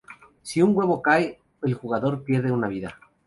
[0.51, 2.97] Si un huevo cae, el jugador pierde una vida.